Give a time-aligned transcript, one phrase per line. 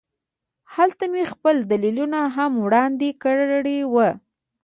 [0.73, 4.09] هلته مې خپل دلیلونه هم وړاندې کړي وو